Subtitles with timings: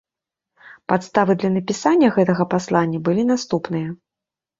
[0.91, 3.93] Падставы для напісання гэтага паслання былі наступныя.